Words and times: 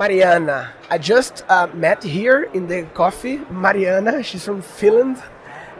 Mariana. 0.00 0.72
I 0.88 0.96
just 0.96 1.44
uh, 1.50 1.66
met 1.74 2.02
here 2.02 2.44
in 2.54 2.68
the 2.68 2.84
coffee. 2.94 3.36
Mariana, 3.50 4.22
she's 4.22 4.42
from 4.42 4.62
Finland, 4.62 5.22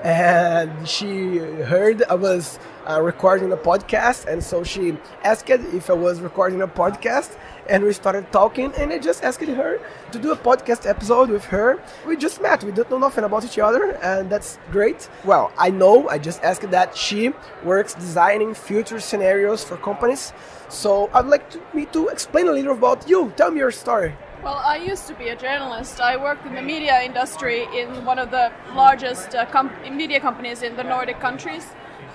and 0.03 0.87
she 0.87 1.39
heard 1.39 2.03
I 2.03 2.17
was 2.17 2.59
uh, 2.87 3.01
recording 3.01 3.51
a 3.51 3.57
podcast, 3.57 4.27
and 4.27 4.45
so 4.45 4.63
she 4.63 4.99
asked 5.25 5.49
if 5.49 5.89
I 5.89 5.95
was 5.95 6.21
recording 6.21 6.61
a 6.61 6.69
podcast, 6.69 7.39
and 7.71 7.85
we 7.85 7.93
started 7.93 8.31
talking, 8.33 8.73
and 8.77 8.93
I 8.93 8.99
just 8.99 9.23
asked 9.23 9.41
her 9.41 9.81
to 10.11 10.19
do 10.19 10.33
a 10.33 10.37
podcast 10.37 10.89
episode 10.89 11.31
with 11.31 11.45
her. 11.47 11.79
We 12.07 12.17
just 12.17 12.43
met. 12.43 12.65
We 12.65 12.73
don't 12.73 12.91
know 12.91 12.99
nothing 12.99 13.25
about 13.25 13.45
each 13.45 13.59
other, 13.59 13.93
and 14.03 14.29
that's 14.29 14.59
great. 14.73 15.09
Well, 15.25 15.53
I 15.57 15.71
know. 15.71 16.09
I 16.09 16.19
just 16.19 16.43
asked 16.43 16.69
that 16.71 16.97
she 16.97 17.33
works 17.65 17.95
designing 17.95 18.55
future 18.55 18.99
scenarios 18.99 19.63
for 19.63 19.77
companies. 19.77 20.33
So 20.69 21.11
I'd 21.15 21.27
like 21.27 21.49
to, 21.51 21.61
me 21.73 21.87
to 21.87 22.09
explain 22.09 22.49
a 22.49 22.53
little 22.53 22.75
about 22.75 23.09
you. 23.09 23.33
Tell 23.37 23.51
me 23.53 23.59
your 23.59 23.71
story. 23.71 24.15
Well, 24.43 24.61
I 24.65 24.77
used 24.77 25.07
to 25.07 25.15
be 25.15 25.29
a 25.29 25.37
journalist. 25.37 26.01
I 26.01 26.17
worked 26.17 26.47
in 26.47 26.55
the 26.55 26.63
media 26.63 27.03
industry 27.03 27.69
in 27.77 28.05
one 28.05 28.19
of 28.19 28.31
the 28.31 28.51
largest 28.75 29.35
uh, 29.35 29.47
com- 29.47 29.71
media 29.97 30.19
companies 30.19 30.63
in 30.63 30.77
the 30.77 30.83
Nordic 30.83 31.21
countries. 31.21 31.67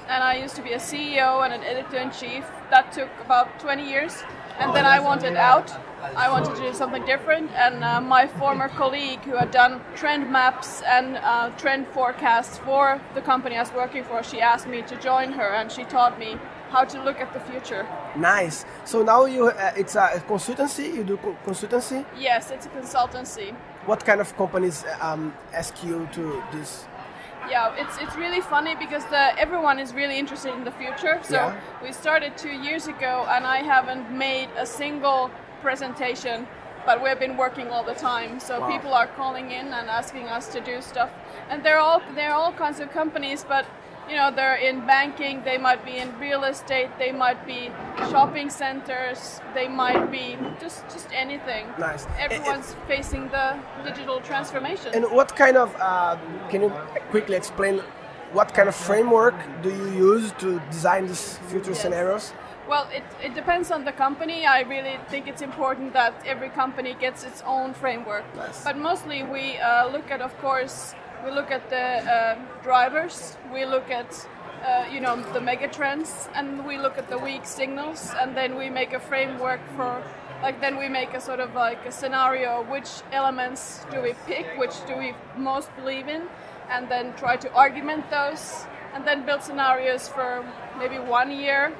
And 0.10 0.24
I 0.24 0.36
used 0.36 0.56
to 0.56 0.62
be 0.62 0.74
a 0.74 0.80
CEO 0.80 1.44
and 1.46 1.54
an 1.54 1.64
editor 1.64 1.98
in 1.98 2.12
chief. 2.12 2.44
That 2.72 2.92
took 2.92 3.10
about 3.24 3.60
20 3.60 3.88
years. 3.88 4.24
And 4.59 4.73
then 4.76 4.86
I 4.86 5.00
wanted 5.00 5.36
out. 5.36 5.72
I 6.16 6.30
wanted 6.30 6.55
to 6.55 6.62
do 6.62 6.73
something 6.73 7.05
different. 7.05 7.52
And 7.52 7.84
uh, 7.84 8.00
my 8.00 8.27
former 8.27 8.70
colleague, 8.70 9.20
who 9.22 9.36
had 9.36 9.52
done 9.52 9.82
trend 9.96 10.32
maps 10.32 10.82
and 10.84 11.18
uh, 11.18 11.50
trend 11.58 11.88
forecasts 11.88 12.58
for 12.60 13.02
the 13.16 13.22
company 13.22 13.58
I 13.58 13.62
was 13.62 13.73
working 13.73 14.04
for, 14.04 14.23
she 14.23 14.40
asked 14.40 14.68
me 14.68 14.82
to 14.84 14.96
join 15.02 15.32
her 15.34 15.49
and 15.49 15.72
she 15.72 15.84
taught 15.84 16.18
me 16.20 16.38
how 16.70 16.84
to 16.86 17.02
look 17.04 17.20
at 17.20 17.34
the 17.34 17.40
future. 17.40 17.88
Nice. 18.16 18.66
So 18.86 19.04
now 19.04 19.26
you, 19.26 19.48
uh, 19.48 19.73
it's 19.76 19.96
a 19.96 20.23
consultancy. 20.27 20.94
You 20.94 21.04
do 21.04 21.18
co- 21.18 21.38
consultancy. 21.46 22.05
Yes, 22.18 22.52
it's 22.52 22.66
a 22.66 22.70
consultancy. 22.70 23.54
What 23.85 24.05
kind 24.05 24.22
of 24.22 24.35
companies 24.38 24.84
um, 25.02 25.34
ask 25.54 25.84
you 25.84 26.08
to 26.13 26.43
this? 26.52 26.85
Yeah, 27.49 27.74
it's 27.77 27.98
it's 27.99 28.15
really 28.15 28.41
funny 28.41 28.76
because 28.76 29.05
the, 29.05 29.38
everyone 29.40 29.79
is 29.79 29.93
really 29.93 30.18
interested 30.18 30.54
in 30.54 30.63
the 30.63 30.71
future. 30.71 31.20
So 31.24 31.35
Yeah. 31.35 31.55
we 31.84 31.91
started 31.91 32.37
two 32.37 32.52
years 32.68 32.87
ago, 32.87 33.26
and 33.29 33.46
I 33.46 33.57
haven't 33.63 34.12
made 34.12 34.49
a 34.57 34.65
single 34.65 35.29
presentation, 35.62 36.48
but 36.85 37.02
we've 37.04 37.20
been 37.20 37.37
working 37.37 37.70
all 37.70 37.84
the 37.84 37.93
time. 37.96 38.40
So 38.40 38.60
Wow. 38.60 38.68
people 38.68 38.93
are 38.93 39.07
calling 39.07 39.52
in 39.52 39.68
and 39.74 39.90
asking 39.90 40.27
us 40.37 40.48
to 40.54 40.60
do 40.60 40.82
stuff, 40.82 41.10
and 41.49 41.63
they're 41.63 41.79
all 41.79 42.02
they're 42.15 42.34
all 42.34 42.52
kinds 42.54 42.79
of 42.79 42.90
companies, 42.91 43.46
but 43.48 43.65
you 44.10 44.16
know 44.16 44.32
they're 44.32 44.56
in 44.56 44.86
banking, 44.86 45.44
they 45.44 45.58
might 45.58 45.84
be 45.86 45.98
in 45.98 46.18
real 46.20 46.44
estate, 46.44 46.90
they 47.00 47.12
might 47.12 47.46
be 47.46 47.72
shopping 48.12 48.50
centers, 48.50 49.42
they 49.54 49.68
might 49.68 50.12
be 50.12 50.38
just 50.60 50.84
just 50.94 51.08
anything. 51.14 51.66
Nice. 51.80 52.08
Everyone's 52.20 52.76
facing 52.88 53.30
the 53.30 53.58
digital 53.84 54.20
transformation. 54.22 54.94
And 54.94 55.06
what 55.12 55.36
kind 55.36 55.58
of, 55.58 55.76
um, 55.82 56.20
can 56.50 56.62
you 56.62 56.70
quickly 57.10 57.36
explain 57.36 57.82
what 58.34 58.54
kind 58.54 58.68
of 58.68 58.76
framework 58.76 59.36
do 59.64 59.70
you 59.70 59.88
use 60.14 60.32
to 60.40 60.60
design 60.72 61.08
these 61.08 61.38
future 61.50 61.72
Yes. 61.72 61.82
scenarios? 61.82 62.34
Well, 62.68 62.88
it, 62.92 63.04
it 63.24 63.36
depends 63.36 63.70
on 63.72 63.86
the 63.86 63.92
company. 63.92 64.46
I 64.46 64.62
really 64.62 64.98
think 65.09 65.28
it's 65.28 65.44
important 65.44 65.94
that 65.94 66.14
every 66.26 66.50
company 66.50 66.96
gets 67.00 67.24
its 67.24 67.44
own 67.46 67.74
framework. 67.76 68.26
Nice. 68.36 68.64
But 68.64 68.78
mostly 68.78 69.22
we 69.22 69.58
uh, 69.59 69.88
look 69.90 70.09
at, 70.09 70.20
of 70.20 70.36
course, 70.42 70.96
we 71.24 71.31
look 71.31 71.52
at 71.52 71.69
the 71.69 71.78
uh, 71.78 72.35
drivers, 72.63 73.38
we 73.53 73.66
look 73.66 73.90
at, 73.90 74.28
uh, 74.63 74.85
you 74.91 75.00
know, 75.00 75.16
the 75.34 75.41
mega 75.41 75.68
trends, 75.68 76.28
and 76.34 76.66
we 76.66 76.78
look 76.78 76.97
at 76.97 77.09
the 77.09 77.18
weak 77.18 77.46
signals, 77.46 78.12
and 78.19 78.35
then 78.35 78.58
we 78.58 78.69
make 78.69 78.94
a 78.94 79.00
framework 79.00 79.62
for, 79.75 80.03
like, 80.41 80.59
then 80.59 80.78
we 80.78 80.90
make 80.90 81.13
a 81.13 81.22
sort 81.22 81.40
of 81.40 81.53
like 81.56 81.86
a 81.86 81.91
scenario, 81.91 82.63
which 82.63 82.90
elements 83.12 83.86
do 83.91 84.02
we 84.02 84.13
pick, 84.25 84.46
which 84.58 84.75
do 84.88 84.97
we 84.97 85.13
most 85.38 85.69
believe 85.75 86.08
in, 86.08 86.24
and 86.69 86.90
then 86.90 87.13
try 87.16 87.38
to 87.38 87.52
argument 87.53 88.09
those, 88.09 88.66
and 88.94 89.06
then 89.06 89.25
build 89.25 89.44
scenarios 89.44 90.08
for 90.08 90.44
maybe 90.80 90.97
one 90.97 91.32
year, 91.32 91.74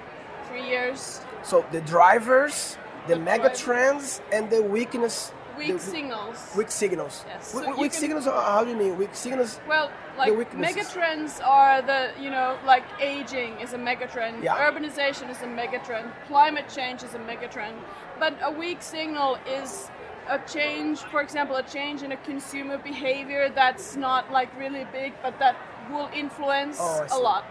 three 0.47 0.67
years. 0.67 1.22
So 1.44 1.66
the 1.72 1.81
drivers, 1.81 2.78
the 3.07 3.16
The 3.16 3.19
mega 3.19 3.56
trends, 3.56 4.22
and 4.31 4.50
the 4.50 4.62
weakness. 4.62 5.31
Weak 5.57 5.73
the, 5.73 5.79
signals. 5.79 6.53
Weak 6.55 6.71
signals. 6.71 7.23
Yes, 7.27 7.51
so 7.51 7.59
weak 7.75 7.91
can- 7.91 8.01
signals. 8.01 8.25
How 8.25 8.63
do 8.63 8.69
you 8.71 8.75
mean 8.75 8.97
weak 8.97 9.13
signals? 9.13 9.59
Well, 9.67 9.91
like 10.17 10.31
megatrends 10.53 11.43
are 11.45 11.81
the 11.81 12.11
you 12.19 12.29
know 12.29 12.57
like 12.66 12.83
aging 12.99 13.59
is 13.59 13.73
a 13.73 13.77
megatrend, 13.77 14.43
Yeah. 14.43 14.55
urbanization 14.57 15.29
is 15.29 15.41
a 15.41 15.47
megatrend, 15.47 16.11
climate 16.27 16.66
change 16.73 17.03
is 17.03 17.13
a 17.13 17.19
megatrend, 17.19 17.75
but 18.19 18.33
a 18.41 18.51
weak 18.51 18.81
signal 18.81 19.38
is 19.47 19.89
a 20.27 20.39
change, 20.39 20.99
for 20.99 21.21
example, 21.21 21.55
a 21.55 21.63
change 21.63 22.01
in 22.01 22.11
a 22.11 22.17
consumer 22.17 22.77
behavior 22.77 23.49
that's 23.49 23.95
not 23.95 24.31
like 24.31 24.49
really 24.57 24.85
big, 24.91 25.13
but 25.22 25.37
that 25.39 25.55
will 25.91 26.09
influence 26.13 26.77
Oh, 26.81 27.05
a 27.11 27.19
lot, 27.19 27.45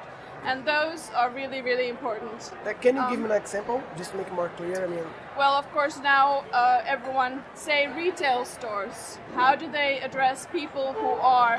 and 0.44 0.64
those 0.66 1.10
are 1.16 1.30
really 1.30 1.60
really 1.62 1.88
important. 1.88 2.52
Uh, 2.66 2.72
Can 2.80 2.96
you 2.96 3.02
give 3.10 3.18
Um, 3.18 3.22
me 3.22 3.30
an 3.30 3.36
example, 3.42 3.82
just 3.96 4.10
to 4.12 4.16
make 4.18 4.26
it 4.26 4.32
more 4.34 4.50
clear? 4.56 4.84
I 4.84 4.86
mean, 4.86 5.06
Well, 5.38 5.54
of 5.62 5.66
course, 5.72 5.96
now 5.98 6.44
uh, 6.52 6.82
everyone 6.94 7.42
say 7.54 7.88
retail 7.88 8.44
stores. 8.44 9.18
How 9.34 9.54
do 9.56 9.66
they 9.78 10.00
address 10.00 10.46
people 10.52 10.92
who 11.00 11.10
are 11.38 11.56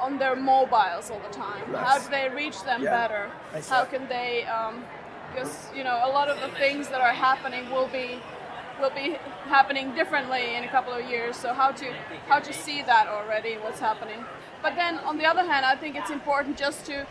on 0.00 0.18
their 0.18 0.36
mobiles 0.36 1.10
all 1.10 1.20
the 1.28 1.34
time? 1.46 1.62
Nice. 1.72 1.86
How 1.86 1.98
do 1.98 2.08
they 2.10 2.28
reach 2.42 2.58
them 2.62 2.82
Yeah, 2.82 2.96
better? 3.00 3.30
How 3.68 3.84
can 3.84 4.08
they? 4.08 4.44
Um, 4.44 4.84
because 5.30 5.68
you 5.76 5.84
know, 5.84 5.96
a 6.08 6.10
lot 6.18 6.28
of 6.28 6.40
the 6.40 6.48
things 6.58 6.88
that 6.88 7.00
are 7.00 7.12
happening 7.28 7.64
will 7.70 7.88
be 7.88 8.08
will 8.80 8.94
be 9.04 9.16
happening 9.56 9.86
differently 9.94 10.54
in 10.56 10.62
a 10.64 10.68
couple 10.76 10.92
of 10.94 11.04
years. 11.14 11.36
So 11.36 11.52
how 11.52 11.70
to 11.80 11.86
how 12.30 12.38
to 12.48 12.52
see 12.52 12.78
that 12.82 13.08
already 13.08 13.52
what's 13.64 13.80
happening. 13.80 14.24
But 14.62 14.72
then 14.76 14.98
on 15.10 15.18
the 15.18 15.26
other 15.32 15.44
hand, 15.52 15.66
I 15.66 15.74
think 15.76 15.96
it's 15.96 16.10
important 16.10 16.56
just 16.66 16.86
to 16.86 17.06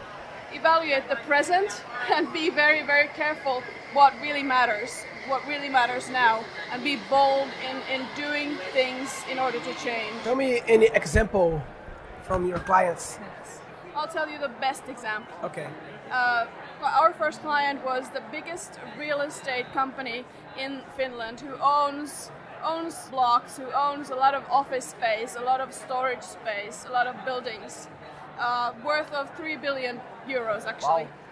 evaluate 0.54 1.08
the 1.10 1.16
present 1.28 1.84
and 2.12 2.32
be 2.34 2.50
very 2.50 2.84
very 2.86 3.08
careful 3.10 3.62
what 3.94 4.14
really 4.22 4.44
matters 4.44 5.04
what 5.28 5.46
really 5.48 5.70
matters 5.70 6.10
now 6.10 6.44
and 6.72 6.84
be 6.84 6.98
bold 7.10 7.50
in, 7.70 7.78
in 7.94 8.06
doing 8.16 8.56
things 8.74 9.24
in 9.32 9.40
order 9.40 9.60
to 9.60 9.74
change 9.76 10.14
tell 10.24 10.36
me 10.36 10.62
any 10.68 10.88
example 10.94 11.62
from 12.24 12.48
your 12.48 12.60
clients. 12.60 13.20
Yes. 13.22 13.60
i'll 13.96 14.08
tell 14.08 14.30
you 14.30 14.38
the 14.38 14.54
best 14.62 14.84
example 14.88 15.34
Okay. 15.44 15.68
uh, 16.12 16.46
our 16.82 17.14
first 17.14 17.42
client 17.42 17.84
was 17.86 18.10
the 18.10 18.22
biggest 18.32 18.80
real 18.98 19.22
estate 19.22 19.66
company 19.74 20.24
in 20.58 20.82
Finland 20.96 21.40
who 21.42 21.54
owns 21.62 22.32
owns 22.64 22.96
blocks, 23.12 23.58
who 23.58 23.72
owns 23.72 24.10
a 24.10 24.16
lot 24.16 24.34
of 24.34 24.44
office 24.50 24.86
space, 24.86 25.36
a 25.36 25.42
lot 25.42 25.62
of 25.62 25.74
storage 25.74 26.24
space, 26.24 26.86
a 26.90 26.92
lot 26.92 27.06
of 27.08 27.16
buildings, 27.24 27.88
uh, 28.40 28.74
worth 28.84 29.12
of 29.14 29.30
three 29.38 29.56
billion 29.56 30.00
euros 30.28 30.66
actually. 30.66 31.06
Wow. 31.06 31.26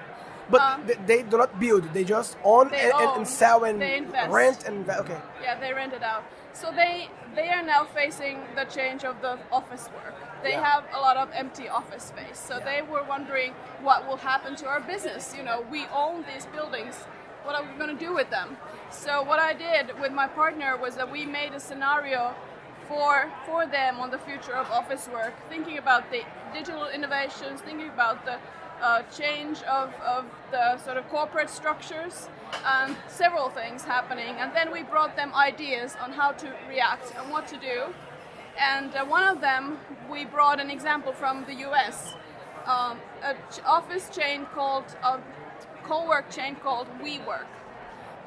But 0.47 0.61
Um, 0.61 0.85
th- 0.87 0.99
they 1.07 1.23
do 1.23 1.37
not 1.37 1.59
build; 1.59 1.83
they 1.93 2.03
just 2.03 2.37
own 2.43 2.69
They 2.69 2.83
and, 2.83 2.93
own, 2.93 3.17
and 3.17 3.27
sell 3.27 3.63
and 3.63 3.81
they 3.81 4.01
rent 4.29 4.63
and 4.67 4.87
okay. 4.89 5.17
Yeah, 5.41 5.59
they 5.59 5.73
rent 5.73 5.93
it 5.93 6.03
out. 6.03 6.23
So 6.53 6.71
they 6.71 7.09
they 7.35 7.49
are 7.49 7.63
now 7.63 7.83
facing 7.83 8.37
the 8.55 8.65
change 8.65 9.03
of 9.03 9.15
the 9.21 9.33
office 9.51 9.89
work. 9.97 10.13
They 10.43 10.51
Yeah. 10.53 10.63
have 10.71 10.83
a 10.93 10.99
lot 11.07 11.17
of 11.17 11.27
empty 11.33 11.67
office 11.67 12.03
space. 12.13 12.37
So 12.39 12.53
Yeah. 12.57 12.65
they 12.69 12.79
were 12.91 13.03
wondering 13.03 13.51
what 13.81 13.99
will 14.07 14.17
happen 14.31 14.55
to 14.61 14.65
our 14.67 14.79
business. 14.93 15.35
You 15.37 15.43
know, 15.43 15.57
we 15.75 15.81
own 16.03 16.23
these 16.31 16.45
buildings. 16.45 16.95
What 17.43 17.55
are 17.57 17.63
we 17.63 17.73
going 17.81 17.93
to 17.97 18.05
do 18.07 18.13
with 18.13 18.29
them? 18.29 18.57
So 18.91 19.11
what 19.29 19.39
I 19.39 19.53
did 19.53 19.99
with 19.99 20.11
my 20.11 20.27
partner 20.27 20.77
was 20.77 20.95
that 20.99 21.09
we 21.11 21.25
made 21.25 21.51
a 21.53 21.59
scenario 21.59 22.35
for 22.87 23.13
for 23.47 23.65
them 23.65 23.99
on 23.99 24.09
the 24.11 24.19
future 24.19 24.55
of 24.61 24.65
office 24.71 25.07
work, 25.17 25.33
thinking 25.49 25.77
about 25.77 26.03
the 26.11 26.21
digital 26.55 26.87
innovations, 26.87 27.59
thinking 27.61 27.89
about 27.89 28.23
the 28.25 28.37
uh, 28.81 29.01
change 29.03 29.61
of, 29.63 29.93
of 29.95 30.25
the 30.51 30.77
sort 30.77 30.97
of 30.97 31.07
corporate 31.09 31.49
structures, 31.49 32.29
and 32.65 32.95
several 33.07 33.49
things 33.49 33.83
happening. 33.83 34.35
And 34.39 34.55
then 34.55 34.71
we 34.71 34.83
brought 34.83 35.15
them 35.17 35.33
ideas 35.33 35.95
on 36.01 36.11
how 36.11 36.31
to 36.31 36.53
react 36.69 37.13
and 37.17 37.29
what 37.29 37.47
to 37.49 37.57
do. 37.57 37.93
And 38.57 38.95
uh, 38.95 39.05
one 39.05 39.23
of 39.23 39.41
them, 39.41 39.77
we 40.09 40.23
brought 40.23 40.61
an 40.61 40.69
example 40.69 41.11
from 41.11 41.43
the 41.45 41.55
US, 41.67 42.15
um, 42.65 42.99
a 43.21 43.33
ch- 43.53 43.61
office 43.65 44.09
chain 44.09 44.45
called, 44.53 44.85
a 45.03 45.19
co-work 45.83 46.29
chain 46.31 46.55
called 46.55 46.87
WeWork 47.01 47.47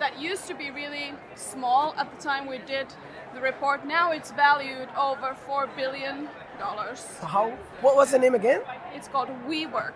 that 0.01 0.21
used 0.21 0.47
to 0.47 0.55
be 0.55 0.71
really 0.71 1.13
small 1.35 1.95
at 1.97 2.15
the 2.15 2.23
time 2.23 2.47
we 2.47 2.59
did 2.59 2.87
the 3.35 3.41
report. 3.41 3.87
Now 3.87 4.13
it's 4.13 4.31
valued 4.31 4.89
over 4.97 5.35
four 5.47 5.69
billion 5.77 6.29
dollars. 6.59 7.07
How? 7.23 7.51
What 7.81 7.97
was 7.97 8.11
the 8.11 8.19
name 8.19 8.35
again? 8.35 8.61
It's 8.95 9.09
called 9.09 9.29
WeWork. 9.49 9.95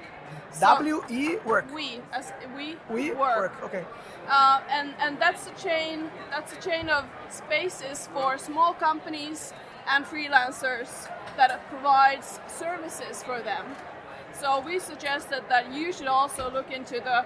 So- 0.52 0.66
W 0.66 1.02
E 1.10 1.36
work. 1.44 1.64
We 1.74 2.00
as 2.12 2.32
we 2.56 2.76
We 2.90 3.12
work. 3.12 3.52
Okay. 3.64 3.84
Uh, 4.28 4.60
and 4.70 4.94
and 5.00 5.18
that's 5.18 5.46
a 5.46 5.54
chain. 5.62 6.10
That's 6.30 6.52
a 6.52 6.60
chain 6.70 6.88
of 6.88 7.04
spaces 7.30 8.08
for 8.12 8.38
small 8.38 8.74
companies 8.74 9.52
and 9.88 10.04
freelancers 10.04 11.08
that 11.36 11.60
provides 11.68 12.38
services 12.46 13.22
for 13.22 13.40
them. 13.40 13.64
So 14.32 14.60
we 14.60 14.78
suggested 14.78 15.42
that 15.48 15.72
you 15.72 15.92
should 15.92 16.06
also 16.06 16.50
look 16.50 16.70
into 16.70 17.00
the 17.00 17.24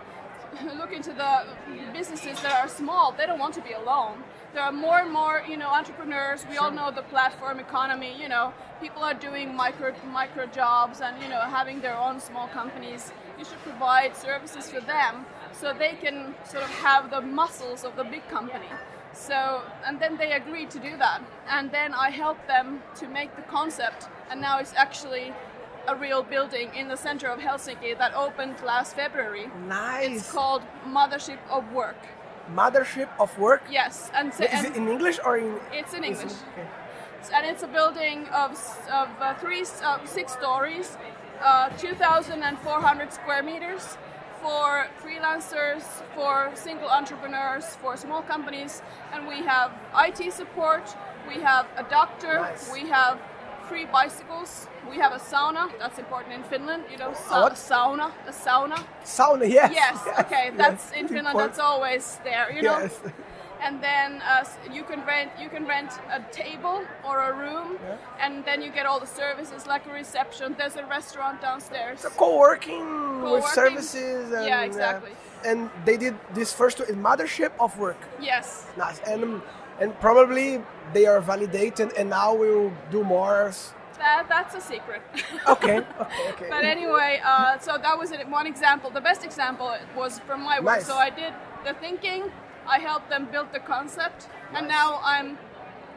look 0.78 0.92
into 0.92 1.12
the 1.12 1.44
businesses 1.92 2.40
that 2.42 2.62
are 2.62 2.68
small. 2.68 3.12
They 3.12 3.26
don't 3.26 3.38
want 3.38 3.54
to 3.54 3.60
be 3.60 3.72
alone. 3.72 4.22
there 4.54 4.62
are 4.62 4.72
more 4.72 4.98
and 4.98 5.12
more, 5.12 5.42
you 5.46 5.56
know, 5.56 5.68
entrepreneurs. 5.68 6.46
We 6.48 6.56
all 6.56 6.70
know 6.70 6.90
the 6.90 7.02
platform 7.02 7.60
economy. 7.60 8.14
You 8.18 8.28
know, 8.28 8.54
people 8.80 9.02
are 9.02 9.14
doing 9.14 9.54
micro 9.54 9.94
micro 10.12 10.46
jobs 10.46 11.00
and 11.00 11.22
you 11.22 11.28
know 11.28 11.40
having 11.40 11.80
their 11.80 11.96
own 11.96 12.20
small 12.20 12.48
companies. 12.48 13.12
You 13.38 13.44
should 13.44 13.62
provide 13.70 14.16
services 14.16 14.70
for 14.70 14.80
them 14.80 15.26
so 15.52 15.72
they 15.72 15.94
can 15.94 16.34
sort 16.44 16.64
of 16.64 16.70
have 16.70 17.10
the 17.10 17.20
muscles 17.20 17.84
of 17.84 17.96
the 17.96 18.04
big 18.04 18.26
company. 18.28 18.70
So, 19.12 19.62
and 19.86 19.98
then 20.00 20.16
they 20.18 20.32
agreed 20.32 20.70
to 20.70 20.78
do 20.78 20.96
that. 20.98 21.22
And 21.48 21.70
then 21.70 21.94
I 21.94 22.10
helped 22.10 22.46
them 22.46 22.82
to 22.96 23.08
make 23.08 23.34
the 23.34 23.42
concept, 23.42 24.08
and 24.30 24.40
now 24.40 24.58
it's 24.58 24.74
actually 24.76 25.32
a 25.88 25.94
real 25.96 26.22
building 26.22 26.70
in 26.74 26.88
the 26.88 26.96
center 26.96 27.28
of 27.28 27.38
Helsinki 27.40 27.96
that 27.98 28.14
opened 28.14 28.56
last 28.64 28.94
February. 28.96 29.46
Nice. 29.68 30.20
It's 30.20 30.32
called 30.32 30.62
Mothership 30.86 31.38
of 31.50 31.70
Work. 31.72 31.96
Mothership 32.54 33.08
of 33.18 33.36
Work. 33.38 33.62
Yes, 33.70 34.10
and, 34.14 34.32
so, 34.32 34.44
Is 34.44 34.50
and 34.52 34.66
it 34.66 34.76
in 34.76 34.88
English 34.88 35.18
or 35.24 35.36
in? 35.38 35.58
it's 35.72 35.94
in 35.94 36.04
English. 36.04 36.32
okay. 36.52 36.66
And 37.34 37.44
it's 37.44 37.62
a 37.64 37.66
building 37.66 38.26
of, 38.28 38.52
of 38.92 39.08
uh, 39.20 39.34
three, 39.34 39.64
uh, 39.82 40.04
six 40.04 40.32
stories, 40.32 40.96
uh, 41.42 41.70
2,400 41.70 43.12
square 43.12 43.42
meters 43.42 43.98
for 44.40 44.86
freelancers, 45.02 45.82
for 46.14 46.52
single 46.54 46.88
entrepreneurs, 46.88 47.64
for 47.82 47.96
small 47.96 48.22
companies, 48.22 48.80
and 49.12 49.26
we 49.26 49.36
have 49.42 49.72
IT 49.98 50.32
support, 50.32 50.94
we 51.26 51.40
have 51.42 51.66
a 51.76 51.82
doctor, 51.84 52.40
Nice. 52.40 52.70
we 52.72 52.88
have 52.88 53.18
free 53.68 53.86
bicycles, 53.86 54.68
we 54.90 54.96
have 54.98 55.12
a 55.12 55.18
sauna. 55.18 55.64
That's 55.78 55.98
important 55.98 56.34
in 56.34 56.42
Finland, 56.44 56.82
you 56.92 56.98
know, 56.98 57.12
sa- 57.14 57.42
what? 57.42 57.54
sauna, 57.54 58.06
a 58.26 58.32
sauna. 58.32 58.78
Sauna. 59.04 59.46
Yes. 59.58 59.72
Yes, 59.82 59.98
okay, 60.22 60.50
that's 60.56 60.84
yes. 60.90 61.00
in 61.00 61.08
Finland. 61.08 61.34
Important. 61.34 61.54
That's 61.54 61.58
always 61.70 62.04
there, 62.24 62.46
you 62.56 62.62
know 62.62 62.78
Yes. 62.80 62.94
and 63.66 63.74
then 63.88 64.20
uh, 64.32 64.44
you 64.76 64.82
can 64.90 65.00
rent 65.12 65.30
you 65.42 65.48
can 65.48 65.64
rent 65.74 65.90
a 66.18 66.20
table 66.42 66.78
or 67.08 67.16
a 67.30 67.32
room 67.44 67.68
Yeah. 67.88 68.24
and 68.24 68.32
then 68.44 68.58
you 68.64 68.70
get 68.78 68.84
all 68.90 69.00
the 69.06 69.12
services 69.22 69.60
like 69.66 69.82
a 69.90 69.92
reception 70.02 70.46
there's 70.58 70.76
a 70.76 70.86
restaurant 70.98 71.36
downstairs 71.40 72.00
So 72.04 72.10
co-working, 72.24 72.84
Co-working. 73.24 73.54
services. 73.62 74.24
And, 74.36 74.44
Yeah, 74.50 74.60
uh, 74.60 74.70
exactly. 74.70 75.12
and 75.50 75.58
they 75.86 75.96
did 75.96 76.14
this 76.38 76.50
first 76.60 76.76
in 76.80 76.96
Mothership 77.08 77.52
of 77.64 77.70
Work. 77.78 78.00
yes 78.20 78.46
Nice. 78.76 78.98
And 79.10 79.20
um, 79.24 79.42
and 79.80 79.98
probably 80.00 80.62
they 80.94 81.06
are 81.06 81.20
validated, 81.20 81.92
and 81.98 82.10
now 82.10 82.34
we'll 82.34 82.72
do 82.90 83.02
more. 83.04 83.52
that, 83.98 84.26
that's 84.28 84.54
a 84.54 84.60
secret 84.60 85.00
Okay. 85.54 85.78
Okay. 85.78 86.28
Okay. 86.30 86.48
but 86.50 86.64
anyway 86.64 87.12
uh, 87.24 87.58
so 87.58 87.72
that 87.86 87.96
was 87.98 88.12
one 88.28 88.46
example 88.46 88.90
the 88.90 89.00
best 89.00 89.24
example 89.24 89.68
was 89.96 90.12
from 90.26 90.40
my 90.42 90.56
work 90.60 90.76
Nice. 90.76 90.86
so 90.86 90.94
i 90.96 91.10
did 91.22 91.32
the 91.66 91.72
thinking 91.84 92.20
i 92.68 92.78
helped 92.78 93.08
them 93.08 93.24
build 93.32 93.48
the 93.56 93.62
concept 93.74 94.28
and 94.54 94.68
now 94.68 95.00
i'm 95.12 95.38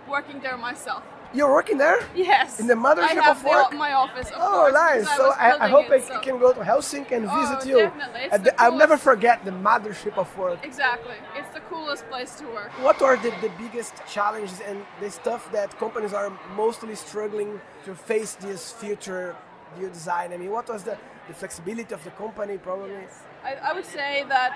working 0.08 0.40
there 0.46 0.58
myself 0.58 1.04
You're 1.34 1.52
working 1.60 1.78
there. 1.78 2.00
yes 2.16 2.60
In 2.60 2.66
the 2.68 2.74
mothership 2.74 3.12
I 3.12 3.14
have 3.28 3.38
of 3.38 3.44
the- 3.44 3.50
work? 3.50 3.74
my 3.74 3.94
office 3.94 4.28
of 4.30 4.38
Oh, 4.38 4.50
course, 4.52 4.74
nice! 4.74 5.06
So 5.18 5.26
I, 5.32 5.66
I 5.66 5.68
hope 5.70 5.86
it, 5.92 6.02
I 6.02 6.08
so- 6.08 6.20
can 6.28 6.40
go 6.40 6.50
to 6.54 6.62
Helsinki 6.62 7.12
and 7.18 7.26
Oh, 7.30 7.36
visit 7.40 7.60
you. 7.70 7.78
definitely. 7.80 8.30
The 8.32 8.38
the- 8.46 8.62
I'll 8.62 8.80
never 8.86 8.98
forget 8.98 9.38
the 9.50 9.52
mothership 9.70 10.16
of 10.24 10.28
work. 10.38 10.60
Exactly. 10.72 11.18
It's 11.40 11.52
the 11.58 11.64
coolest 11.72 12.04
place 12.12 12.32
to 12.40 12.46
work. 12.58 12.72
What 12.88 12.98
are 13.08 13.16
the, 13.26 13.32
the 13.46 13.52
biggest 13.64 13.94
challenges 14.16 14.60
and 14.70 14.78
the 15.04 15.10
stuff 15.12 15.42
that 15.58 15.70
companies 15.78 16.14
are 16.14 16.32
mostly 16.64 16.96
struggling 16.96 17.52
to 17.86 17.92
face 18.12 18.32
this 18.48 18.62
future 18.82 19.36
new 19.80 19.90
design? 19.90 20.28
I 20.34 20.38
mean, 20.38 20.52
what 20.58 20.68
was 20.74 20.82
the, 20.90 20.98
the 21.28 21.34
flexibility 21.42 21.94
of 21.94 22.04
the 22.04 22.12
company 22.24 22.58
probably? 22.58 22.96
I, 23.50 23.52
I 23.70 23.72
would 23.76 23.86
say 23.86 24.12
that 24.36 24.52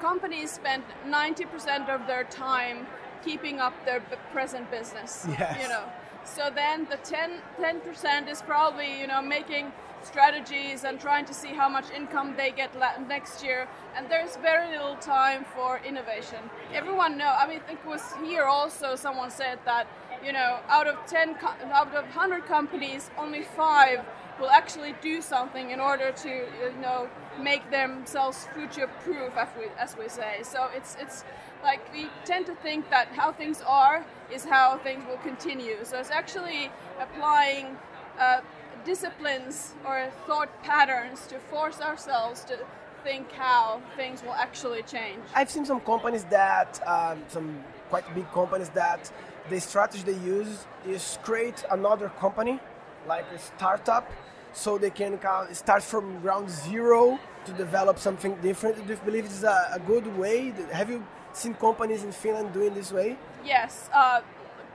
companies 0.00 0.50
spend 0.60 0.82
90% 1.06 1.88
of 1.94 2.00
their 2.10 2.24
time 2.24 2.86
keeping 3.24 3.56
up 3.66 3.74
their 3.84 4.00
present 4.32 4.70
business. 4.70 5.26
Yes. 5.28 5.58
You 5.62 5.68
know. 5.68 5.84
So 6.26 6.50
then 6.54 6.86
the 6.90 6.96
10 6.96 7.80
percent 7.80 8.28
is 8.28 8.42
probably 8.42 9.00
you 9.00 9.06
know 9.06 9.22
making 9.22 9.72
strategies 10.02 10.84
and 10.84 11.00
trying 11.00 11.24
to 11.24 11.34
see 11.34 11.48
how 11.48 11.68
much 11.68 11.90
income 11.90 12.34
they 12.36 12.50
get 12.50 12.70
next 13.08 13.42
year. 13.44 13.68
And 13.96 14.08
there's 14.10 14.36
very 14.36 14.70
little 14.70 14.96
time 14.96 15.44
for 15.54 15.80
innovation. 15.84 16.38
Everyone 16.72 17.16
know. 17.16 17.34
I 17.38 17.46
mean, 17.48 17.60
I 17.64 17.66
think 17.66 17.80
it 17.84 17.88
was 17.88 18.02
here 18.24 18.44
also 18.44 18.96
someone 18.96 19.30
said 19.30 19.58
that 19.64 19.86
you 20.24 20.32
know 20.32 20.58
out 20.68 20.86
of 20.86 20.96
10 21.06 21.36
out 21.72 21.88
of 21.88 22.04
100 22.04 22.46
companies, 22.46 23.10
only 23.18 23.42
five 23.42 24.04
will 24.40 24.50
actually 24.50 24.94
do 25.00 25.22
something 25.22 25.70
in 25.70 25.80
order 25.80 26.12
to 26.12 26.28
you 26.28 26.72
know 26.80 27.08
make 27.40 27.70
themselves 27.70 28.46
future 28.54 28.88
proof 29.04 29.36
as 29.36 29.48
we, 29.58 29.66
as 29.78 29.96
we 29.96 30.08
say. 30.08 30.42
So 30.42 30.68
it's 30.74 30.96
it's 31.00 31.24
like 31.62 31.80
we 31.92 32.08
tend 32.24 32.46
to 32.46 32.54
think 32.56 32.90
that 32.90 33.08
how 33.08 33.32
things 33.32 33.62
are 33.66 34.04
is 34.32 34.44
how 34.44 34.78
things 34.78 35.04
will 35.06 35.18
continue. 35.18 35.84
So 35.84 35.98
it's 35.98 36.10
actually 36.10 36.70
applying 37.00 37.76
uh, 38.18 38.40
disciplines 38.84 39.74
or 39.84 40.08
thought 40.26 40.50
patterns 40.62 41.26
to 41.26 41.38
force 41.38 41.80
ourselves 41.80 42.44
to 42.44 42.58
think 43.02 43.30
how 43.32 43.80
things 43.96 44.22
will 44.22 44.34
actually 44.34 44.82
change. 44.82 45.20
I've 45.34 45.50
seen 45.50 45.64
some 45.64 45.80
companies 45.80 46.24
that, 46.24 46.80
um, 46.86 47.22
some 47.28 47.62
quite 47.88 48.12
big 48.14 48.30
companies 48.32 48.68
that 48.70 49.10
the 49.48 49.60
strategy 49.60 50.02
they 50.04 50.18
use 50.18 50.66
is 50.86 51.18
create 51.22 51.64
another 51.70 52.08
company, 52.20 52.58
like 53.06 53.24
a 53.34 53.38
startup, 53.38 54.10
so 54.56 54.78
they 54.78 54.90
can 54.90 55.18
start 55.52 55.82
from 55.82 56.18
ground 56.20 56.48
zero 56.50 57.18
to 57.44 57.52
develop 57.52 57.98
something 57.98 58.34
different. 58.36 58.74
Do 58.86 58.94
you 58.94 59.00
believe 59.04 59.26
it's 59.26 59.42
a, 59.42 59.68
a 59.74 59.78
good 59.78 60.06
way? 60.16 60.54
Have 60.72 60.90
you 60.90 61.04
seen 61.34 61.54
companies 61.54 62.02
in 62.02 62.10
Finland 62.10 62.54
doing 62.54 62.72
this 62.74 62.90
way? 62.90 63.18
Yes, 63.44 63.90
uh, 63.92 64.22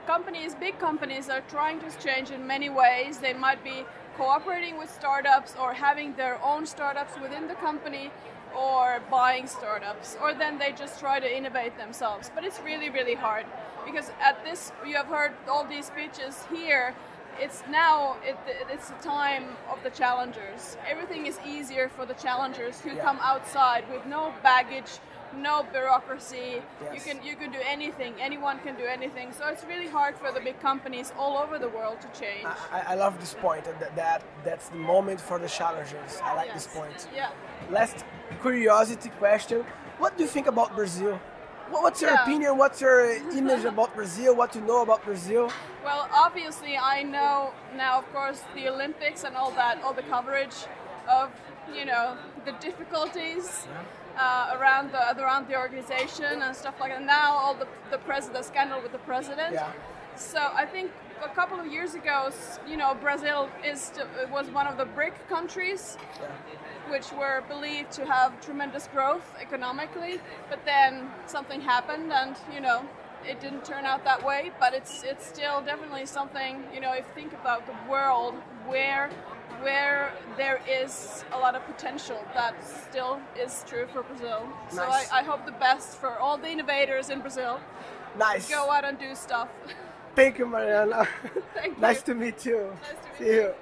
companies, 0.06 0.54
big 0.54 0.78
companies, 0.78 1.28
are 1.28 1.42
trying 1.48 1.80
to 1.80 1.90
change 1.98 2.30
in 2.30 2.46
many 2.46 2.70
ways. 2.70 3.18
They 3.18 3.32
might 3.32 3.62
be 3.64 3.84
cooperating 4.16 4.78
with 4.78 4.90
startups 4.90 5.54
or 5.60 5.72
having 5.72 6.14
their 6.14 6.38
own 6.44 6.64
startups 6.64 7.14
within 7.20 7.48
the 7.48 7.54
company 7.54 8.10
or 8.56 9.00
buying 9.10 9.46
startups 9.46 10.16
or 10.22 10.34
then 10.34 10.58
they 10.58 10.70
just 10.72 11.00
try 11.00 11.18
to 11.18 11.36
innovate 11.36 11.74
themselves 11.78 12.30
but 12.34 12.44
it's 12.44 12.60
really 12.60 12.90
really 12.90 13.14
hard 13.14 13.46
because 13.86 14.10
at 14.20 14.44
this 14.44 14.70
you 14.86 14.94
have 14.94 15.06
heard 15.06 15.32
all 15.48 15.64
these 15.64 15.86
speeches 15.86 16.44
here 16.52 16.94
it's 17.40 17.62
now 17.70 18.16
it, 18.24 18.36
it's 18.70 18.90
the 18.90 19.02
time 19.02 19.44
of 19.70 19.82
the 19.82 19.90
challengers 19.90 20.76
everything 20.88 21.26
is 21.26 21.38
easier 21.46 21.88
for 21.88 22.04
the 22.06 22.14
challengers 22.14 22.80
who 22.80 22.90
Yeah. 22.94 23.02
come 23.04 23.18
outside 23.22 23.84
with 23.92 24.04
no 24.06 24.32
baggage 24.42 24.90
no 25.34 25.64
bureaucracy 25.72 26.60
you 26.92 27.00
can 27.00 27.22
you 27.24 27.34
can 27.36 27.50
do 27.50 27.58
anything 27.66 28.12
anyone 28.20 28.58
can 28.60 28.74
do 28.76 28.84
anything 28.84 29.32
so 29.32 29.46
it's 29.48 29.64
really 29.64 29.88
hard 29.88 30.14
for 30.16 30.30
the 30.30 30.40
big 30.40 30.60
companies 30.60 31.10
all 31.18 31.38
over 31.38 31.58
the 31.58 31.70
world 31.70 31.98
to 32.02 32.08
change 32.20 32.44
I, 32.70 32.80
I 32.92 32.94
love 32.96 33.18
this 33.18 33.34
point. 33.34 33.66
Uh, 33.66 33.72
that, 33.80 33.96
that 33.96 34.22
that's 34.44 34.68
the 34.68 34.76
moment 34.76 35.20
for 35.20 35.38
the 35.38 35.48
challengers. 35.48 36.12
I 36.22 36.34
like 36.34 36.52
this 36.52 36.66
point. 36.66 37.08
yeah 37.14 37.30
Last 37.70 38.04
curiosity 38.42 39.08
question: 39.18 39.64
What 39.98 40.16
do 40.16 40.24
you 40.24 40.28
think 40.28 40.46
about 40.48 40.74
Brazil? 40.76 41.18
What- 41.72 41.82
What's 41.84 42.02
your 42.02 42.10
Yeah. 42.12 42.22
opinion? 42.22 42.58
What's 42.58 42.80
your 42.80 43.00
image 43.40 43.64
about 43.64 43.94
Brazil? 43.94 44.34
What 44.36 44.52
do 44.52 44.58
you 44.60 44.66
know 44.66 44.82
about 44.82 45.02
Brazil? 45.04 45.50
Well, 45.84 46.06
obviously, 46.24 46.76
I 46.76 47.02
know 47.02 47.52
now, 47.74 47.98
of 47.98 48.06
course, 48.12 48.40
the 48.54 48.68
Olympics 48.68 49.24
and 49.24 49.34
all 49.36 49.50
that, 49.52 49.82
all 49.82 49.94
the 49.94 50.02
coverage 50.14 50.54
of, 51.08 51.30
you 51.72 51.84
know, 51.84 52.16
the 52.44 52.52
difficulties 52.68 53.66
uh, 54.18 54.56
around 54.58 54.92
the 54.92 55.02
around 55.22 55.48
the 55.48 55.56
organization 55.56 56.42
and 56.42 56.54
stuff 56.54 56.74
like 56.78 56.90
that. 56.92 57.02
Now, 57.02 57.28
all 57.42 57.54
the 57.54 57.66
the 57.90 57.98
president, 58.08 58.36
the 58.42 58.44
scandal 58.52 58.78
with 58.84 58.92
the 58.92 59.04
president. 59.12 59.54
Yeah. 59.54 59.72
So 60.16 60.50
I 60.54 60.66
think 60.66 60.90
a 61.22 61.28
couple 61.28 61.58
of 61.58 61.66
years 61.66 61.94
ago, 61.94 62.30
you 62.66 62.76
know, 62.76 62.94
Brazil 62.94 63.48
is 63.64 63.92
was 64.30 64.48
one 64.50 64.66
of 64.66 64.76
the 64.76 64.84
BRIC 64.84 65.28
countries 65.28 65.96
which 66.88 67.12
were 67.12 67.42
believed 67.48 67.92
to 67.92 68.04
have 68.04 68.40
tremendous 68.40 68.88
growth 68.88 69.34
economically, 69.40 70.20
but 70.50 70.64
then 70.64 71.08
something 71.26 71.60
happened, 71.60 72.12
and 72.12 72.36
you 72.52 72.60
know, 72.60 72.82
it 73.26 73.40
didn't 73.40 73.64
turn 73.64 73.84
out 73.84 74.04
that 74.04 74.24
way. 74.24 74.50
But 74.58 74.74
it's 74.74 75.02
it's 75.02 75.26
still 75.26 75.62
definitely 75.62 76.06
something. 76.06 76.64
You 76.74 76.80
know, 76.80 76.92
if 76.92 77.06
you 77.06 77.14
think 77.14 77.32
about 77.32 77.66
the 77.66 77.90
world 77.90 78.34
where 78.66 79.10
where 79.62 80.12
there 80.36 80.60
is 80.68 81.24
a 81.32 81.38
lot 81.38 81.54
of 81.54 81.64
potential, 81.66 82.18
that 82.34 82.54
still 82.64 83.20
is 83.40 83.64
true 83.68 83.86
for 83.92 84.02
Brazil. 84.02 84.48
So 84.70 84.82
I, 84.82 85.04
I 85.12 85.22
hope 85.22 85.46
the 85.46 85.52
best 85.52 85.98
for 85.98 86.18
all 86.18 86.36
the 86.36 86.48
innovators 86.48 87.10
in 87.10 87.20
Brazil. 87.20 87.60
Nice. 88.18 88.50
Go 88.50 88.70
out 88.70 88.84
and 88.84 88.98
do 88.98 89.14
stuff. 89.14 89.48
Thank 90.14 90.38
you, 90.38 90.46
Mariana. 90.46 91.08
Thank 91.54 91.78
nice 91.78 91.98
you. 92.06 92.14
to 92.14 92.14
meet 92.14 92.44
you. 92.46 92.70
Nice 92.82 92.90
to 92.90 93.08
meet 93.08 93.18
See 93.18 93.34
you. 93.34 93.40
you. 93.42 93.54